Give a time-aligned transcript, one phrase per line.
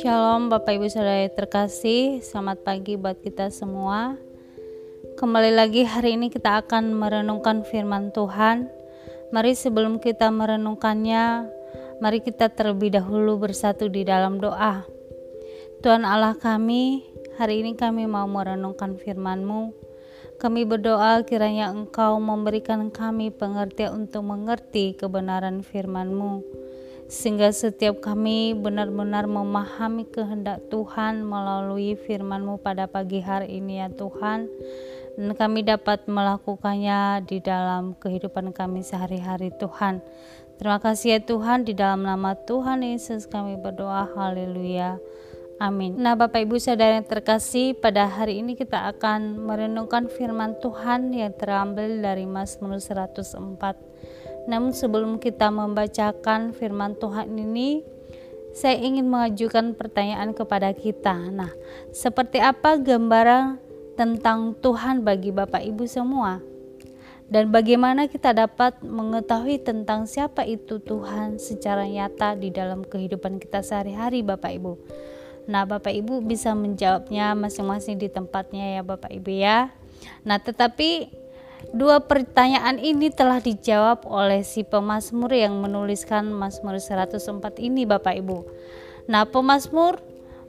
[0.00, 4.16] Shalom Bapak Ibu Saudara terkasih, selamat pagi buat kita semua.
[5.20, 8.72] Kembali lagi hari ini kita akan merenungkan firman Tuhan.
[9.36, 11.44] Mari sebelum kita merenungkannya,
[12.00, 14.80] mari kita terlebih dahulu bersatu di dalam doa.
[15.84, 17.04] Tuhan Allah kami,
[17.36, 19.83] hari ini kami mau merenungkan firman-Mu.
[20.44, 26.44] Kami berdoa kiranya Engkau memberikan kami pengertian untuk mengerti kebenaran firman-Mu.
[27.08, 34.44] Sehingga setiap kami benar-benar memahami kehendak Tuhan melalui firman-Mu pada pagi hari ini ya Tuhan.
[35.16, 40.04] Dan kami dapat melakukannya di dalam kehidupan kami sehari-hari Tuhan.
[40.60, 44.12] Terima kasih ya Tuhan di dalam nama Tuhan Yesus kami berdoa.
[44.12, 45.00] Haleluya
[45.64, 45.96] Amin.
[45.96, 51.32] Nah, Bapak Ibu Saudara yang terkasih, pada hari ini kita akan merenungkan firman Tuhan yang
[51.32, 53.94] terambil dari Mazmur 104
[54.44, 57.80] namun sebelum kita membacakan firman Tuhan ini,
[58.52, 61.16] saya ingin mengajukan pertanyaan kepada kita.
[61.32, 61.50] Nah,
[61.90, 63.58] seperti apa gambaran
[63.96, 66.44] tentang Tuhan bagi Bapak Ibu semua?
[67.24, 73.64] Dan bagaimana kita dapat mengetahui tentang siapa itu Tuhan secara nyata di dalam kehidupan kita
[73.64, 74.72] sehari-hari Bapak Ibu?
[75.44, 79.72] Nah, Bapak Ibu bisa menjawabnya masing-masing di tempatnya ya Bapak Ibu ya.
[80.24, 81.22] Nah, tetapi
[81.72, 87.16] Dua pertanyaan ini telah dijawab oleh si pemazmur yang menuliskan Mazmur 104
[87.62, 88.44] ini Bapak Ibu.
[89.08, 90.02] Nah, pemazmur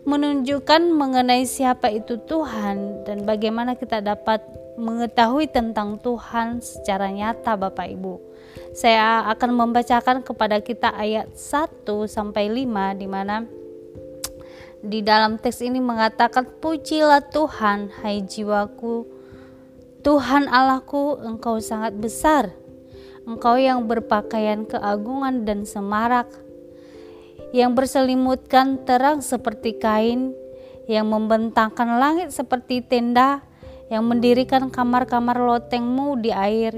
[0.03, 4.43] menunjukkan mengenai siapa itu Tuhan dan bagaimana kita dapat
[4.75, 8.19] mengetahui tentang Tuhan secara nyata Bapak Ibu.
[8.75, 13.47] Saya akan membacakan kepada kita ayat 1 sampai 5 di mana
[14.86, 19.16] di dalam teks ini mengatakan pujilah Tuhan hai jiwaku
[20.05, 22.53] Tuhan Allahku, Engkau sangat besar.
[23.25, 26.30] Engkau yang berpakaian keagungan dan semarak,
[27.50, 30.38] yang berselimutkan terang seperti kain,
[30.86, 33.42] yang membentangkan langit seperti tenda,
[33.89, 36.77] yang mendirikan kamar-kamar lotengmu di air,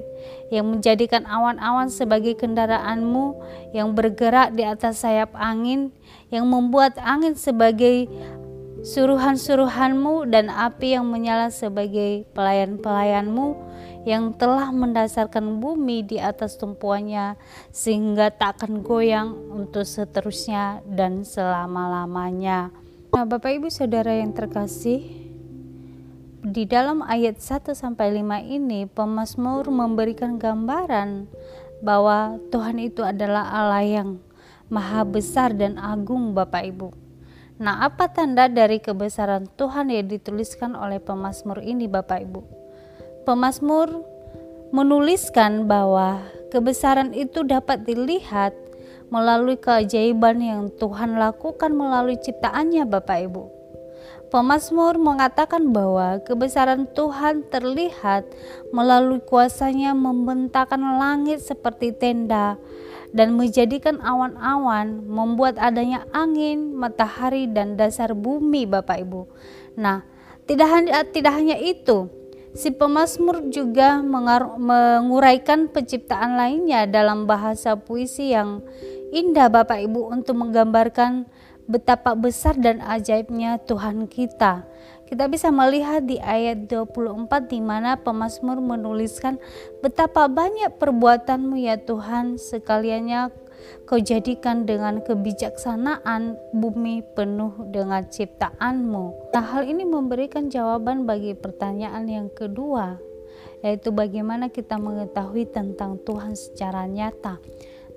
[0.51, 3.39] yang menjadikan awan-awan sebagai kendaraanmu,
[3.71, 5.95] yang bergerak di atas sayap angin,
[6.27, 8.11] yang membuat angin sebagai
[8.83, 13.57] suruhan-suruhanmu dan api yang menyala sebagai pelayan-pelayanmu
[14.07, 17.35] yang telah mendasarkan bumi di atas tumpuannya
[17.75, 22.71] sehingga tak akan goyang untuk seterusnya dan selama-lamanya.
[23.11, 25.26] Nah, Bapak Ibu Saudara yang terkasih,
[26.47, 31.27] di dalam ayat 1 sampai 5 ini pemazmur memberikan gambaran
[31.83, 34.09] bahwa Tuhan itu adalah Allah yang
[34.71, 36.89] maha besar dan agung Bapak Ibu.
[37.59, 42.41] Nah, apa tanda dari kebesaran Tuhan yang dituliskan oleh pemazmur ini, Bapak Ibu?
[43.27, 44.07] Pemazmur
[44.71, 48.55] menuliskan bahwa kebesaran itu dapat dilihat
[49.11, 53.56] melalui keajaiban yang Tuhan lakukan melalui ciptaannya, Bapak Ibu.
[54.27, 58.27] Pemazmur mengatakan bahwa kebesaran Tuhan terlihat
[58.75, 62.59] melalui kuasanya membentangkan langit seperti tenda
[63.15, 69.31] dan menjadikan awan-awan, membuat adanya angin, matahari dan dasar bumi Bapak Ibu.
[69.79, 70.03] Nah,
[70.43, 72.11] tidak hanya tidak hanya itu,
[72.51, 78.59] si pemazmur juga menguraikan penciptaan lainnya dalam bahasa puisi yang
[79.15, 81.31] indah Bapak Ibu untuk menggambarkan
[81.67, 84.63] betapa besar dan ajaibnya Tuhan kita
[85.07, 89.39] kita bisa melihat di ayat 24 di mana pemazmur menuliskan
[89.79, 93.31] betapa banyak perbuatanmu ya Tuhan sekaliannya
[93.87, 99.31] kau jadikan dengan kebijaksanaan bumi penuh dengan ciptaanmu.
[99.31, 102.99] Nah hal ini memberikan jawaban bagi pertanyaan yang kedua
[103.65, 107.41] yaitu bagaimana kita mengetahui tentang Tuhan secara nyata.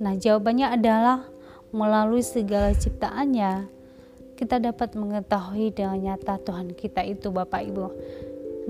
[0.00, 1.28] Nah jawabannya adalah
[1.70, 3.70] melalui segala ciptaannya
[4.34, 7.86] kita dapat mengetahui dengan nyata Tuhan kita itu Bapak Ibu.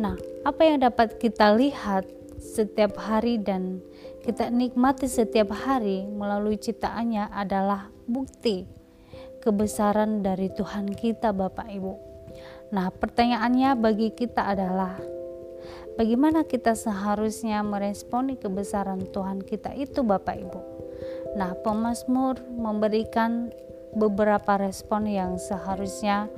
[0.03, 2.09] Nah, apa yang dapat kita lihat
[2.41, 3.79] setiap hari dan
[4.25, 8.67] kita nikmati setiap hari melalui ciptaannya adalah bukti
[9.41, 11.95] kebesaran dari Tuhan kita Bapak Ibu.
[12.75, 14.99] Nah, pertanyaannya bagi kita adalah
[15.95, 20.80] bagaimana kita seharusnya meresponi kebesaran Tuhan kita itu Bapak Ibu.
[21.39, 23.55] Nah, pemazmur memberikan
[23.95, 26.31] beberapa respon yang seharusnya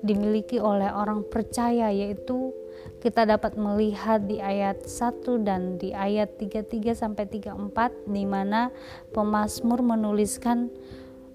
[0.00, 2.56] dimiliki oleh orang percaya yaitu
[3.00, 8.72] kita dapat melihat di ayat 1 dan di ayat 33 sampai 34 di mana
[9.12, 10.72] pemazmur menuliskan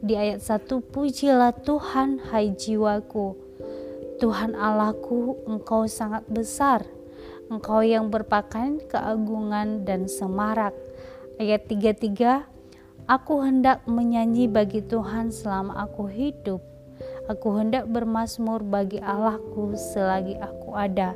[0.02, 3.38] di ayat 1 pujilah Tuhan hai jiwaku.
[4.22, 6.86] Tuhan Allahku engkau sangat besar.
[7.50, 10.74] Engkau yang berpakaian keagungan dan semarak.
[11.38, 12.55] Ayat 33
[13.06, 16.58] Aku hendak menyanyi bagi Tuhan selama aku hidup.
[17.30, 21.14] Aku hendak bermasmur bagi Allahku selagi aku ada.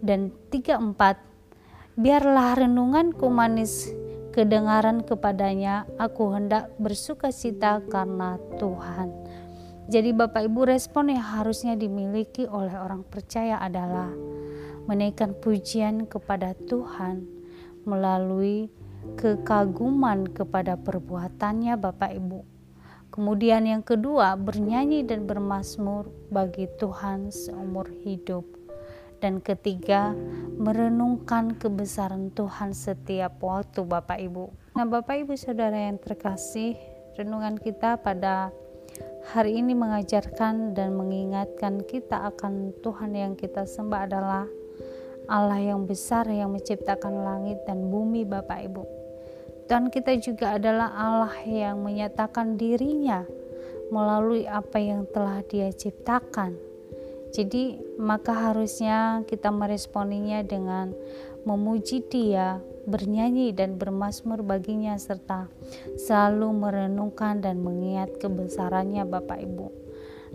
[0.00, 1.20] Dan tiga empat,
[2.00, 3.92] biarlah renunganku manis
[4.32, 9.12] kedengaran kepadanya, aku hendak bersuka cita karena Tuhan.
[9.92, 14.08] Jadi Bapak Ibu respon yang harusnya dimiliki oleh orang percaya adalah
[14.88, 17.28] menaikkan pujian kepada Tuhan
[17.84, 18.72] melalui
[19.18, 22.40] kekaguman kepada perbuatannya Bapak Ibu.
[23.12, 28.48] Kemudian yang kedua, bernyanyi dan bermasmur bagi Tuhan seumur hidup.
[29.20, 30.16] Dan ketiga,
[30.56, 34.74] merenungkan kebesaran Tuhan setiap waktu Bapak Ibu.
[34.74, 36.74] Nah Bapak Ibu Saudara yang terkasih,
[37.20, 38.48] renungan kita pada
[39.30, 44.44] hari ini mengajarkan dan mengingatkan kita akan Tuhan yang kita sembah adalah
[45.32, 48.84] Allah yang besar yang menciptakan langit dan bumi Bapak Ibu.
[49.64, 53.24] Tuhan kita juga adalah Allah yang menyatakan dirinya
[53.88, 56.52] melalui apa yang telah Dia ciptakan.
[57.32, 60.92] Jadi, maka harusnya kita meresponinya dengan
[61.48, 65.48] memuji Dia, bernyanyi dan bermasmur baginya serta
[65.96, 69.66] selalu merenungkan dan mengingat kebesarannya Bapak Ibu.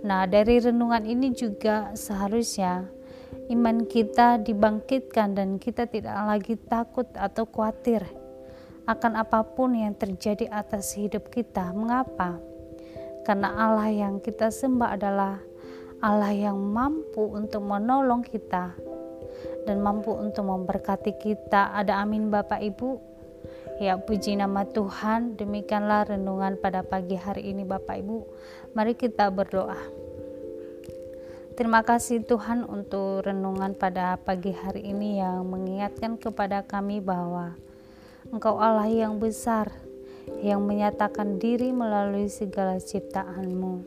[0.01, 2.96] Nah, dari renungan ini juga seharusnya
[3.47, 8.03] iman kita dibangkitkan dan kita tidak lagi takut atau khawatir
[8.87, 11.75] akan apa pun yang terjadi atas hidup kita.
[11.75, 12.39] Mengapa?
[13.27, 15.35] Karena Allah yang kita sembah adalah
[15.99, 18.71] Allah yang mampu untuk menolong kita
[19.67, 21.75] dan mampu untuk memberkati kita.
[21.75, 22.91] Ada amin Bapak Ibu.
[23.83, 25.35] Ya puji nama Tuhan.
[25.35, 28.17] Demikianlah renungan pada pagi hari ini Bapak Ibu.
[28.71, 30.06] Mari kita berdoa.
[31.57, 37.57] Terima kasih Tuhan untuk renungan pada pagi hari ini yang mengingatkan kepada kami bahwa
[38.29, 39.73] Engkau Allah yang besar,
[40.45, 43.81] yang menyatakan diri melalui segala ciptaanmu.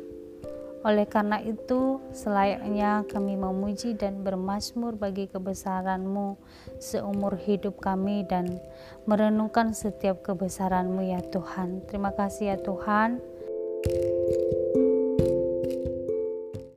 [0.83, 6.43] Oleh karena itu, selayaknya kami memuji dan bermasmur bagi kebesaranmu
[6.83, 8.59] seumur hidup kami dan
[9.07, 11.87] merenungkan setiap kebesaranmu ya Tuhan.
[11.87, 13.23] Terima kasih ya Tuhan.
[13.81, 14.60] thank you